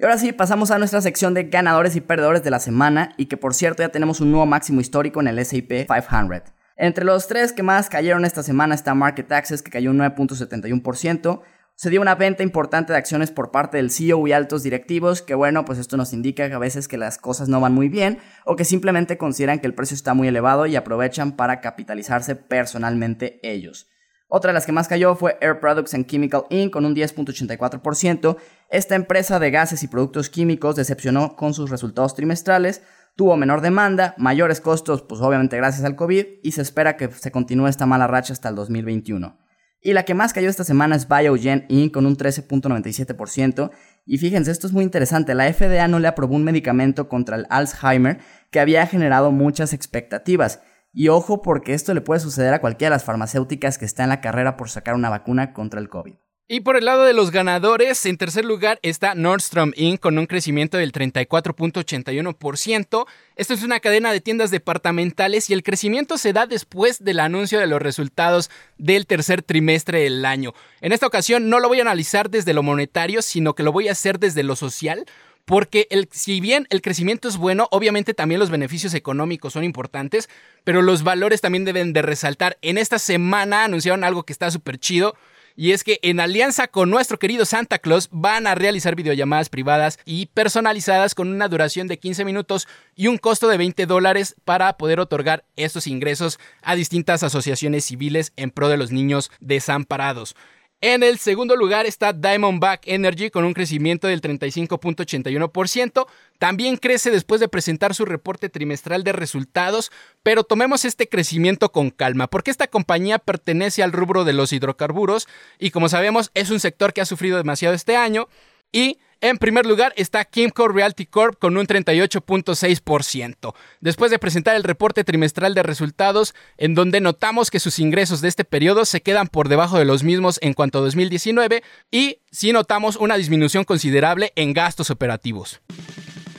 Y 0.01 0.05
ahora 0.05 0.17
sí, 0.17 0.31
pasamos 0.31 0.71
a 0.71 0.79
nuestra 0.79 1.01
sección 1.01 1.35
de 1.35 1.45
ganadores 1.45 1.97
y 1.97 2.01
perdedores 2.01 2.45
de 2.45 2.53
la 2.53 2.61
semana 2.61 3.15
y 3.17 3.27
que 3.27 3.37
por 3.37 3.53
cierto 3.53 3.83
ya 3.83 3.89
tenemos 3.89 4.21
un 4.21 4.31
nuevo 4.31 4.47
máximo 4.47 4.81
histórico 4.81 5.21
en 5.21 5.27
el 5.27 5.41
S&P 5.41 5.87
500. 5.87 6.53
Entre 6.77 7.05
los 7.05 7.27
tres 7.27 7.53
que 7.53 7.65
más 7.65 7.89
cayeron 7.89 8.25
esta 8.25 8.45
semana 8.45 8.77
está 8.77 8.95
Market 8.95 9.33
Access 9.33 9.61
que 9.61 9.73
cayó 9.73 9.91
un 9.91 9.99
9.71%, 9.99 11.41
se 11.75 11.91
dio 11.91 12.01
una 12.01 12.15
venta 12.15 12.45
importante 12.45 12.93
de 12.93 12.99
acciones 12.99 13.33
por 13.33 13.51
parte 13.51 13.79
del 13.79 13.91
CEO 13.91 14.25
y 14.29 14.33
altos 14.33 14.63
directivos, 14.63 15.21
que 15.21 15.35
bueno, 15.35 15.65
pues 15.65 15.81
esto 15.81 15.97
nos 15.97 16.13
indica 16.13 16.49
que 16.49 16.55
a 16.55 16.59
veces 16.59 16.87
que 16.87 16.97
las 16.97 17.19
cosas 17.19 17.49
no 17.49 17.61
van 17.61 17.75
muy 17.75 17.89
bien 17.89 18.19
o 18.45 18.55
que 18.55 18.65
simplemente 18.65 19.19
consideran 19.19 19.59
que 19.59 19.67
el 19.67 19.75
precio 19.75 19.97
está 19.97 20.15
muy 20.15 20.29
elevado 20.29 20.67
y 20.67 20.77
aprovechan 20.77 21.33
para 21.33 21.61
capitalizarse 21.61 22.37
personalmente 22.37 23.41
ellos. 23.43 23.89
Otra 24.29 24.51
de 24.51 24.55
las 24.55 24.67
que 24.67 24.73
más 24.73 24.89
cayó 24.89 25.15
fue 25.15 25.39
Air 25.41 25.59
Products 25.59 25.95
and 25.95 26.07
Chemical 26.07 26.45
Inc. 26.51 26.71
con 26.71 26.85
un 26.85 26.95
10.84%. 26.95 28.37
Esta 28.71 28.95
empresa 28.95 29.39
de 29.39 29.51
gases 29.51 29.83
y 29.83 29.89
productos 29.89 30.29
químicos 30.29 30.77
decepcionó 30.77 31.35
con 31.35 31.55
sus 31.55 31.71
resultados 31.71 32.15
trimestrales, 32.15 32.83
tuvo 33.17 33.39
menor 33.39 33.63
demanda, 33.63 34.15
mayores 34.19 34.61
costos, 34.61 35.01
pues 35.01 35.23
obviamente 35.23 35.57
gracias 35.57 35.85
al 35.85 35.97
COVID, 35.97 36.27
y 36.43 36.53
se 36.53 36.61
espera 36.61 36.99
que 36.99 37.11
se 37.11 37.33
continúe 37.33 37.69
esta 37.69 37.87
mala 37.87 38.07
racha 38.07 38.35
hasta 38.35 38.51
el 38.51 38.55
2021. 38.55 39.39
Y 39.81 39.93
la 39.93 40.03
que 40.05 40.13
más 40.13 40.33
cayó 40.35 40.51
esta 40.51 40.65
semana 40.65 40.97
es 40.97 41.09
Biogen 41.09 41.65
Inc. 41.69 41.95
con 41.95 42.05
un 42.05 42.17
13.97%. 42.17 43.71
Y 44.05 44.19
fíjense, 44.19 44.51
esto 44.51 44.67
es 44.67 44.73
muy 44.73 44.85
interesante, 44.85 45.35
la 45.35 45.51
FDA 45.53 45.89
no 45.89 46.01
le 46.01 46.09
aprobó 46.09 46.37
un 46.37 46.45
medicamento 46.45 47.09
contra 47.09 47.37
el 47.37 47.47
Alzheimer 47.49 48.19
que 48.51 48.61
había 48.61 48.87
generado 48.87 49.31
muchas 49.31 49.73
expectativas. 49.73 50.61
Y 50.93 51.09
ojo 51.09 51.43
porque 51.43 51.75
esto 51.75 51.95
le 51.95 52.01
puede 52.01 52.21
suceder 52.21 52.55
a 52.55 52.61
cualquiera 52.61 52.91
de 52.91 52.97
las 52.97 53.05
farmacéuticas 53.05 53.79
que 53.79 53.85
está 53.85 54.05
en 54.05 54.09
la 54.09 54.21
carrera 54.21 54.57
por 54.57 54.71
sacar 54.71 54.95
una 54.95 55.11
vacuna 55.11 55.53
contra 55.53 55.81
el 55.81 55.89
COVID. 55.89 56.15
Y 56.51 56.61
por 56.61 56.79
el 56.79 56.87
lado 56.87 57.05
de 57.05 57.13
los 57.13 57.31
ganadores, 57.31 58.07
en 58.07 58.17
tercer 58.17 58.47
lugar 58.47 58.79
está 58.81 59.15
Nordstrom 59.15 59.73
Inc. 59.77 60.01
con 60.01 60.17
un 60.17 60.25
crecimiento 60.25 60.79
del 60.79 60.93
34.81%. 60.93 63.07
Esto 63.37 63.53
es 63.53 63.63
una 63.63 63.81
cadena 63.81 64.13
de 64.13 64.23
tiendas 64.23 64.51
departamentales 64.51 65.51
y 65.51 65.53
el 65.53 65.63
crecimiento 65.63 66.17
se 66.17 66.33
da 66.33 66.47
después 66.47 67.05
del 67.05 67.21
anuncio 67.21 67.59
de 67.59 67.67
los 67.67 67.83
resultados 67.83 68.51
del 68.79 69.07
tercer 69.07 69.43
trimestre 69.43 70.01
del 70.01 70.25
año. 70.25 70.55
En 70.81 70.93
esta 70.93 71.07
ocasión 71.07 71.51
no 71.51 71.61
lo 71.61 71.69
voy 71.69 71.81
a 71.81 71.83
analizar 71.83 72.31
desde 72.31 72.55
lo 72.55 72.63
monetario, 72.63 73.21
sino 73.21 73.55
que 73.55 73.63
lo 73.63 73.71
voy 73.71 73.89
a 73.89 73.93
hacer 73.93 74.19
desde 74.19 74.43
lo 74.43 74.57
social, 74.57 75.05
porque 75.49 75.87
el, 75.89 76.11
si 76.13 76.41
bien 76.41 76.67
el 76.69 76.83
crecimiento 76.83 77.27
es 77.27 77.39
bueno, 77.39 77.69
obviamente 77.71 78.13
también 78.13 78.39
los 78.39 78.51
beneficios 78.51 78.93
económicos 78.93 79.55
son 79.55 79.65
importantes, 79.65 80.29
pero 80.63 80.83
los 80.83 81.05
valores 81.05 81.41
también 81.41 81.65
deben 81.65 81.95
de 81.95 82.03
resaltar. 82.03 82.59
En 82.61 82.77
esta 82.77 82.99
semana 82.99 83.65
anunciaron 83.65 84.05
algo 84.05 84.25
que 84.25 84.35
está 84.35 84.51
súper 84.51 84.79
chido. 84.79 85.17
Y 85.57 85.73
es 85.73 85.85
que 85.85 86.01
en 86.03 86.21
alianza 86.21 86.69
con 86.69 86.91
nuestro 86.91 87.19
querido 87.19 87.47
Santa 87.47 87.79
Claus 87.79 88.11
van 88.13 88.47
a 88.47 88.55
realizar 88.55 88.95
videollamadas 88.95 89.49
privadas 89.49 89.99
y 90.05 90.27
personalizadas 90.27 91.15
con 91.15 91.29
una 91.29 91.49
duración 91.49 91.89
de 91.89 91.99
15 91.99 92.27
minutos 92.27 92.69
y 92.95 93.07
un 93.07 93.17
costo 93.17 93.49
de 93.49 93.57
20 93.57 93.87
dólares 93.87 94.37
para 94.45 94.77
poder 94.77 95.01
otorgar 95.01 95.45
estos 95.57 95.87
ingresos 95.87 96.39
a 96.63 96.75
distintas 96.75 97.23
asociaciones 97.23 97.87
civiles 97.87 98.35
en 98.37 98.51
pro 98.51 98.69
de 98.69 98.77
los 98.77 98.93
niños 98.93 99.33
desamparados. 99.41 100.37
En 100.81 101.03
el 101.03 101.19
segundo 101.19 101.57
lugar 101.57 101.87
está 101.87 102.13
Diamondback 102.13 102.87
Energy 102.87 103.31
con 103.31 103.45
un 103.45 103.53
crecimiento 103.53 104.07
del 104.07 104.21
35.81%. 104.21 106.07
También 106.39 106.77
crece 106.77 107.11
después 107.11 107.41
de 107.41 107.49
presentar 107.49 107.97
su 107.97 108.05
reporte 108.05 108.49
trimestral 108.49 109.03
de 109.03 109.11
resultados, 109.11 109.91
pero 110.23 110.45
tomemos 110.45 110.85
este 110.85 111.09
crecimiento 111.09 111.73
con 111.73 111.91
calma, 111.91 112.29
porque 112.29 112.53
esta 112.53 112.69
compañía 112.69 113.19
pertenece 113.19 113.83
al 113.83 113.91
rubro 113.91 114.23
de 114.23 114.35
los 114.35 114.53
hidrocarburos 114.53 115.27
y 115.59 115.73
como 115.73 115.89
sabemos 115.89 116.31
es 116.35 116.51
un 116.51 116.61
sector 116.61 116.93
que 116.93 117.01
ha 117.01 117.07
sufrido 117.07 117.39
demasiado 117.39 117.75
este 117.75 117.97
año 117.97 118.29
y 118.71 118.99
en 119.21 119.39
primer 119.39 119.67
lugar 119.67 119.93
está 119.97 120.25
Kimco 120.25 120.69
Realty 120.69 121.07
Corp 121.07 121.39
con 121.39 121.57
un 121.57 121.67
38.6%. 121.67 123.55
Después 123.81 124.11
de 124.11 124.19
presentar 124.19 124.57
el 124.57 124.65
reporte 124.65 125.05
trimestral 125.05 125.55
de 125.55 125.63
resultados, 125.63 126.35
en 126.57 126.75
donde 126.75 127.01
notamos 127.01 127.51
que 127.51 127.61
sus 127.61 127.79
ingresos 127.79 128.21
de 128.21 128.29
este 128.29 128.45
periodo 128.45 128.85
se 128.85 129.01
quedan 129.01 129.29
por 129.29 129.49
debajo 129.49 129.79
de 129.79 129.85
los 129.85 130.05
mismos 130.05 130.39
en 130.43 130.55
cuanto 130.55 130.79
a 130.79 130.83
2019 130.83 131.63
y 131.91 132.19
sí 132.31 132.53
notamos 132.53 132.97
una 132.97 133.17
disminución 133.17 133.65
considerable 133.65 134.33
en 134.37 134.53
gastos 134.53 134.91
operativos. 134.91 135.61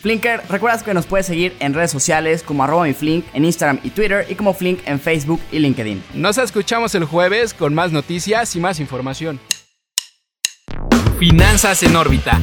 Flinker, 0.01 0.41
recuerdas 0.47 0.81
que 0.81 0.93
nos 0.93 1.05
puedes 1.05 1.25
seguir 1.25 1.53
en 1.59 1.73
redes 1.73 1.91
sociales 1.91 2.41
como 2.41 2.63
arroba 2.63 2.85
mi 2.85 2.93
Flink 2.93 3.25
en 3.33 3.43
Instagram 3.43 3.81
y 3.83 3.89
Twitter 3.89 4.25
y 4.29 4.35
como 4.35 4.53
Flink 4.53 4.79
en 4.85 4.99
Facebook 4.99 5.41
y 5.51 5.59
LinkedIn. 5.59 6.01
Nos 6.13 6.37
escuchamos 6.37 6.95
el 6.95 7.03
jueves 7.03 7.53
con 7.53 7.73
más 7.73 7.91
noticias 7.91 8.55
y 8.55 8.61
más 8.61 8.79
información. 8.79 9.41
Finanzas 11.19 11.83
en 11.83 11.97
órbita. 11.97 12.39